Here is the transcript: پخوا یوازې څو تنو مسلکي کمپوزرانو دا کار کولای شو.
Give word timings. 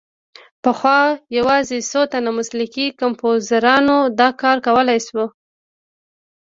پخوا 0.63 0.99
یوازې 1.37 1.77
څو 1.89 2.01
تنو 2.11 2.31
مسلکي 2.39 2.85
کمپوزرانو 3.01 3.97
دا 4.19 4.29
کار 4.41 4.57
کولای 4.67 4.99
شو. 5.07 5.25